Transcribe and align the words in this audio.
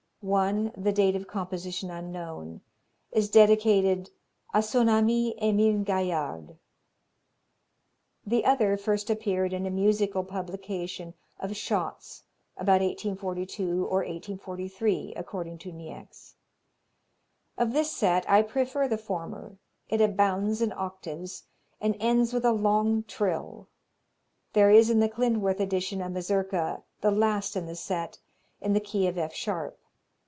One, 0.23 0.71
the 0.77 0.91
date 0.91 1.15
of 1.15 1.25
composition 1.27 1.89
unknown, 1.89 2.61
is 3.11 3.27
dedicated 3.27 4.11
"a 4.53 4.61
son 4.61 4.87
ami 4.87 5.35
Emile 5.41 5.79
Gaillard;" 5.83 6.59
the 8.23 8.45
other 8.45 8.77
first 8.77 9.09
appeared 9.09 9.51
in 9.51 9.65
a 9.65 9.71
musical 9.71 10.23
publication 10.23 11.15
of 11.39 11.55
Schotts' 11.55 12.21
about 12.55 12.81
1842 12.81 13.85
or 13.87 14.01
1843 14.05 15.13
according 15.15 15.57
to 15.57 15.71
Niecks. 15.71 16.35
Of 17.57 17.73
this 17.73 17.89
set 17.89 18.23
I 18.29 18.43
prefer 18.43 18.87
the 18.87 18.99
former; 18.99 19.57
it 19.89 20.01
abounds 20.01 20.61
in 20.61 20.71
octaves 20.71 21.45
and 21.81 21.97
ends 21.99 22.31
with 22.31 22.45
a 22.45 22.53
long 22.53 23.05
trill 23.05 23.69
There 24.53 24.69
is 24.69 24.91
in 24.91 24.99
the 24.99 25.09
Klindworth 25.09 25.59
edition 25.59 25.99
a 25.99 26.11
Mazurka, 26.11 26.83
the 27.01 27.09
last 27.09 27.55
in 27.55 27.65
the 27.65 27.75
set, 27.75 28.19
in 28.61 28.73
the 28.73 28.79
key 28.79 29.07
of 29.07 29.17
F 29.17 29.33
sharp. 29.33 29.79